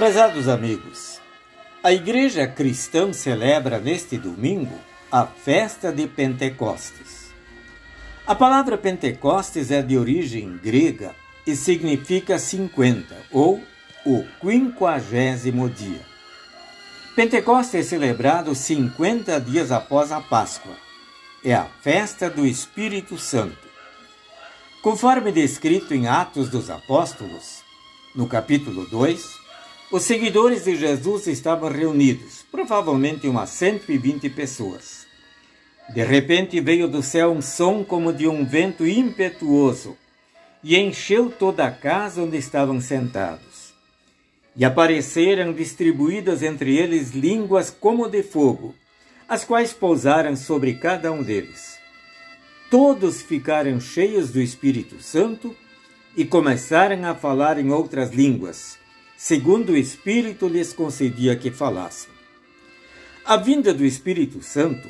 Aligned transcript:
Prezados 0.00 0.48
amigos, 0.48 1.20
a 1.82 1.92
Igreja 1.92 2.46
Cristã 2.46 3.12
celebra 3.12 3.78
neste 3.78 4.16
domingo 4.16 4.74
a 5.12 5.26
festa 5.26 5.92
de 5.92 6.06
Pentecostes. 6.06 7.30
A 8.26 8.34
palavra 8.34 8.78
Pentecostes 8.78 9.70
é 9.70 9.82
de 9.82 9.98
origem 9.98 10.56
grega 10.56 11.14
e 11.46 11.54
significa 11.54 12.38
50 12.38 13.14
ou 13.30 13.62
o 14.06 14.24
quinquagésimo 14.40 15.68
dia. 15.68 16.00
Pentecostes 17.14 17.74
é 17.74 17.82
celebrado 17.82 18.54
50 18.54 19.38
dias 19.38 19.70
após 19.70 20.12
a 20.12 20.22
Páscoa. 20.22 20.76
É 21.44 21.52
a 21.52 21.66
festa 21.82 22.30
do 22.30 22.46
Espírito 22.46 23.18
Santo. 23.18 23.68
Conforme 24.80 25.30
descrito 25.30 25.92
em 25.92 26.08
Atos 26.08 26.48
dos 26.48 26.70
Apóstolos, 26.70 27.62
no 28.14 28.26
capítulo 28.26 28.86
2, 28.86 29.49
os 29.90 30.04
seguidores 30.04 30.64
de 30.64 30.76
Jesus 30.76 31.26
estavam 31.26 31.68
reunidos, 31.68 32.44
provavelmente 32.48 33.26
umas 33.26 33.50
120 33.50 34.30
pessoas. 34.30 35.04
De 35.92 36.04
repente 36.04 36.60
veio 36.60 36.86
do 36.86 37.02
céu 37.02 37.32
um 37.32 37.42
som 37.42 37.82
como 37.82 38.12
de 38.12 38.28
um 38.28 38.46
vento 38.46 38.86
impetuoso 38.86 39.96
e 40.62 40.76
encheu 40.76 41.28
toda 41.28 41.66
a 41.66 41.70
casa 41.72 42.22
onde 42.22 42.36
estavam 42.36 42.80
sentados. 42.80 43.74
E 44.54 44.64
apareceram 44.64 45.52
distribuídas 45.52 46.42
entre 46.44 46.76
eles 46.76 47.10
línguas 47.10 47.70
como 47.70 48.08
de 48.08 48.22
fogo, 48.22 48.74
as 49.28 49.44
quais 49.44 49.72
pousaram 49.72 50.36
sobre 50.36 50.74
cada 50.74 51.10
um 51.10 51.22
deles. 51.22 51.78
Todos 52.70 53.22
ficaram 53.22 53.80
cheios 53.80 54.30
do 54.30 54.40
Espírito 54.40 55.02
Santo 55.02 55.56
e 56.16 56.24
começaram 56.24 57.04
a 57.04 57.14
falar 57.16 57.58
em 57.58 57.72
outras 57.72 58.12
línguas 58.12 58.78
segundo 59.22 59.72
o 59.72 59.76
Espírito 59.76 60.48
lhes 60.48 60.72
concedia 60.72 61.36
que 61.36 61.50
falassem. 61.50 62.08
A 63.22 63.36
vinda 63.36 63.74
do 63.74 63.84
Espírito 63.84 64.42
Santo 64.42 64.88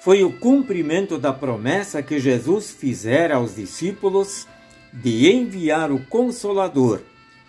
foi 0.00 0.24
o 0.24 0.32
cumprimento 0.32 1.18
da 1.18 1.30
promessa 1.30 2.02
que 2.02 2.18
Jesus 2.18 2.70
fizera 2.70 3.36
aos 3.36 3.56
discípulos 3.56 4.48
de 4.90 5.30
enviar 5.30 5.92
o 5.92 5.98
Consolador, 6.06 7.02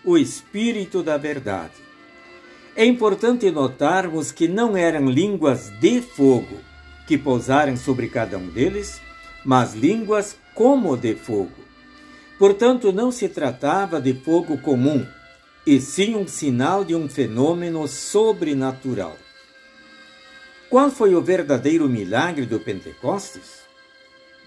o 0.04 0.18
Espírito 0.18 1.02
da 1.02 1.16
Verdade. 1.16 1.72
É 2.76 2.84
importante 2.84 3.50
notarmos 3.50 4.30
que 4.30 4.46
não 4.46 4.76
eram 4.76 5.08
línguas 5.08 5.70
de 5.80 6.02
fogo 6.02 6.58
que 7.06 7.16
pousaram 7.16 7.74
sobre 7.74 8.06
cada 8.06 8.36
um 8.36 8.48
deles, 8.48 9.00
mas 9.46 9.72
línguas 9.72 10.36
como 10.54 10.94
de 10.94 11.14
fogo. 11.14 11.64
Portanto, 12.38 12.92
não 12.92 13.10
se 13.10 13.30
tratava 13.30 13.98
de 13.98 14.12
fogo 14.12 14.58
comum, 14.58 15.06
e 15.70 15.82
sim 15.82 16.16
um 16.16 16.26
sinal 16.26 16.82
de 16.82 16.94
um 16.94 17.10
fenômeno 17.10 17.86
sobrenatural. 17.86 19.14
Qual 20.70 20.90
foi 20.90 21.14
o 21.14 21.20
verdadeiro 21.20 21.86
milagre 21.86 22.46
do 22.46 22.58
Pentecostes? 22.58 23.64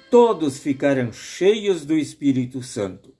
Todos 0.10 0.58
ficaram 0.58 1.14
cheios 1.14 1.86
do 1.86 1.96
Espírito 1.96 2.64
Santo. 2.64 3.14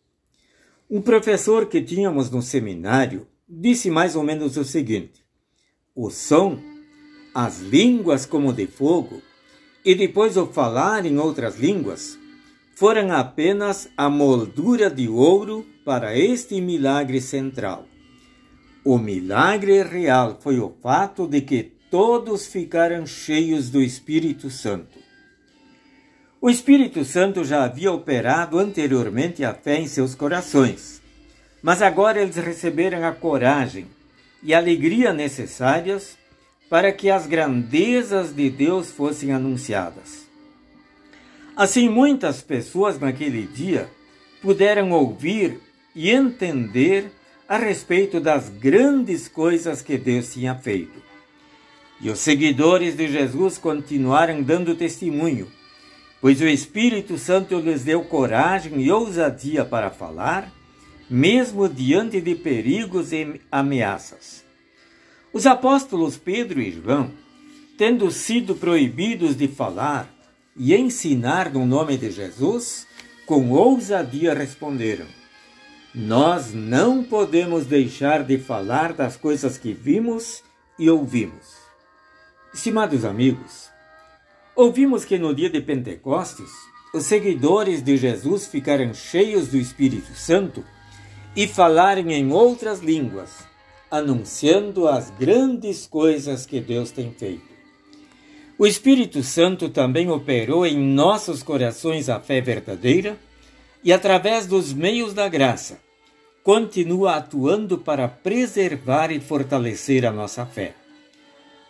Um 0.90 1.00
professor 1.00 1.68
que 1.68 1.80
tínhamos 1.80 2.32
no 2.32 2.42
seminário 2.42 3.28
disse 3.48 3.92
mais 3.92 4.16
ou 4.16 4.24
menos 4.24 4.58
o 4.58 4.66
seguinte: 4.66 5.24
o 5.94 6.10
som, 6.10 6.60
as 7.36 7.60
línguas 7.60 8.26
como 8.26 8.52
de 8.52 8.66
fogo 8.66 9.22
e 9.86 9.94
depois 9.94 10.38
o 10.38 10.48
falar 10.48 11.06
em 11.06 11.20
outras 11.20 11.56
línguas 11.60 12.18
foram 12.76 13.12
apenas 13.12 13.88
a 13.96 14.10
moldura 14.10 14.90
de 14.90 15.08
ouro 15.08 15.64
para 15.86 16.18
este 16.18 16.60
milagre 16.60 17.22
central. 17.22 17.91
O 18.84 18.98
milagre 18.98 19.84
real 19.84 20.40
foi 20.42 20.60
o 20.60 20.74
fato 20.82 21.28
de 21.28 21.42
que 21.42 21.72
todos 21.92 22.48
ficaram 22.48 23.06
cheios 23.06 23.70
do 23.70 23.80
Espírito 23.80 24.50
Santo. 24.50 24.98
O 26.42 26.50
Espírito 26.50 27.06
Santo 27.06 27.44
já 27.44 27.64
havia 27.64 27.92
operado 27.92 28.58
anteriormente 28.58 29.46
a 29.46 29.54
fé 29.54 29.80
em 29.80 29.88
seus 29.88 30.16
corações, 30.16 31.00
mas 31.62 31.84
agora 31.84 32.20
eles 32.20 32.38
receberam 32.38 33.06
a 33.06 33.12
coragem 33.12 33.86
e 34.42 34.52
a 34.52 34.58
alegria 34.58 35.14
necessárias 35.14 36.18
para 36.68 36.92
que 36.92 37.12
as 37.12 37.28
grandezas 37.28 38.34
de 38.34 38.50
Deus 38.50 38.90
fossem 38.90 39.32
anunciadas. 39.32 40.26
Assim, 41.56 41.88
muitas 41.88 42.42
pessoas 42.42 43.00
naquele 43.00 43.46
dia 43.46 43.88
puderam 44.42 44.90
ouvir 44.92 45.60
e 45.94 46.10
entender 46.10 47.12
a 47.52 47.58
respeito 47.58 48.22
das 48.22 48.48
grandes 48.48 49.28
coisas 49.28 49.82
que 49.82 49.98
Deus 49.98 50.32
tinha 50.32 50.56
feito. 50.56 51.04
E 52.00 52.10
os 52.10 52.20
seguidores 52.20 52.96
de 52.96 53.10
Jesus 53.10 53.58
continuaram 53.58 54.42
dando 54.42 54.74
testemunho, 54.74 55.52
pois 56.22 56.40
o 56.40 56.48
Espírito 56.48 57.18
Santo 57.18 57.60
lhes 57.60 57.84
deu 57.84 58.06
coragem 58.06 58.80
e 58.80 58.90
ousadia 58.90 59.66
para 59.66 59.90
falar, 59.90 60.50
mesmo 61.10 61.68
diante 61.68 62.22
de 62.22 62.36
perigos 62.36 63.12
e 63.12 63.42
ameaças. 63.52 64.46
Os 65.34 65.46
apóstolos 65.46 66.16
Pedro 66.16 66.62
e 66.62 66.72
João, 66.72 67.12
tendo 67.78 68.10
sido 68.12 68.56
proibidos 68.56 69.36
de 69.36 69.50
falar 69.50 70.10
e 70.56 70.74
ensinar 70.74 71.52
no 71.52 71.66
nome 71.66 71.98
de 71.98 72.12
Jesus, 72.12 72.88
com 73.26 73.50
ousadia 73.50 74.34
responderam: 74.34 75.21
nós 75.94 76.54
não 76.54 77.04
podemos 77.04 77.66
deixar 77.66 78.24
de 78.24 78.38
falar 78.38 78.94
das 78.94 79.18
coisas 79.18 79.58
que 79.58 79.74
vimos 79.74 80.42
e 80.80 80.90
ouvimos. 80.90 81.60
Estimados 82.54 83.04
amigos, 83.04 83.70
ouvimos 84.56 85.04
que 85.04 85.18
no 85.18 85.36
dia 85.36 85.50
de 85.50 85.60
Pentecostes, 85.60 86.50
os 86.94 87.06
seguidores 87.06 87.82
de 87.82 87.98
Jesus 87.98 88.48
ficaram 88.48 88.94
cheios 88.94 89.50
do 89.50 89.58
Espírito 89.58 90.14
Santo 90.14 90.64
e 91.36 91.46
falaram 91.46 92.10
em 92.10 92.32
outras 92.32 92.80
línguas, 92.80 93.46
anunciando 93.90 94.88
as 94.88 95.10
grandes 95.10 95.86
coisas 95.86 96.46
que 96.46 96.62
Deus 96.62 96.92
tem 96.92 97.12
feito. 97.12 97.52
O 98.58 98.66
Espírito 98.66 99.24
Santo 99.24 99.70
também 99.70 100.10
operou 100.10 100.66
em 100.66 100.78
nossos 100.78 101.44
corações 101.44 102.08
a 102.08 102.20
fé 102.20 102.40
verdadeira 102.40 103.18
e, 103.84 103.92
através 103.92 104.46
dos 104.46 104.74
meios 104.74 105.14
da 105.14 105.28
graça, 105.28 105.80
continua 106.44 107.16
atuando 107.16 107.78
para 107.78 108.08
preservar 108.08 109.12
e 109.12 109.20
fortalecer 109.20 110.06
a 110.06 110.12
nossa 110.12 110.46
fé. 110.46 110.76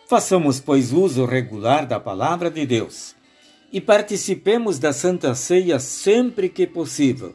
Façamos, 0.08 0.60
pois, 0.60 0.92
uso 0.92 1.24
regular 1.24 1.86
da 1.86 1.98
palavra 1.98 2.50
de 2.50 2.66
Deus 2.66 3.14
e 3.72 3.80
participemos 3.80 4.78
da 4.78 4.92
Santa 4.92 5.34
Ceia 5.34 5.78
sempre 5.78 6.48
que 6.48 6.66
possível, 6.66 7.34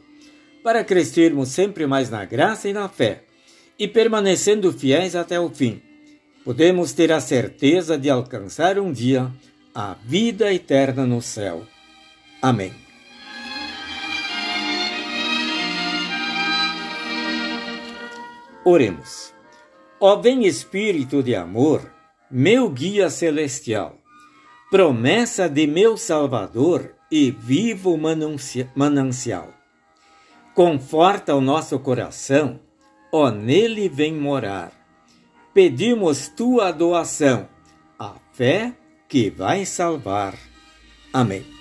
para 0.62 0.84
crescermos 0.84 1.48
sempre 1.48 1.86
mais 1.86 2.10
na 2.10 2.24
graça 2.24 2.68
e 2.68 2.72
na 2.72 2.88
fé 2.88 3.24
e 3.78 3.86
permanecendo 3.86 4.72
fiéis 4.72 5.16
até 5.16 5.38
o 5.38 5.48
fim. 5.50 5.80
Podemos 6.44 6.92
ter 6.92 7.12
a 7.12 7.20
certeza 7.20 7.98
de 7.98 8.08
alcançar 8.08 8.78
um 8.78 8.92
dia 8.92 9.30
a 9.74 9.94
vida 10.04 10.52
eterna 10.52 11.06
no 11.06 11.20
céu. 11.20 11.64
Amém. 12.40 12.87
Oremos. 18.68 19.32
Ó 19.98 20.16
vem 20.16 20.44
Espírito 20.44 21.22
de 21.22 21.34
amor, 21.34 21.90
meu 22.30 22.68
guia 22.68 23.08
celestial, 23.08 23.96
promessa 24.70 25.48
de 25.48 25.66
meu 25.66 25.96
Salvador 25.96 26.94
e 27.10 27.30
vivo 27.30 27.96
manancial. 28.76 29.48
Conforta 30.54 31.34
o 31.34 31.40
nosso 31.40 31.78
coração, 31.78 32.60
ó 33.10 33.30
nele 33.30 33.88
vem 33.88 34.14
morar. 34.14 34.70
Pedimos 35.54 36.28
tua 36.28 36.70
doação, 36.70 37.48
a 37.98 38.16
fé 38.34 38.74
que 39.08 39.30
vai 39.30 39.64
salvar. 39.64 40.34
Amém. 41.10 41.57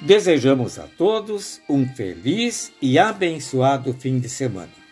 Desejamos 0.00 0.78
a 0.78 0.84
todos 0.84 1.60
um 1.68 1.84
feliz 1.84 2.72
e 2.80 2.98
abençoado 2.98 3.92
fim 3.92 4.20
de 4.20 4.28
semana. 4.28 4.87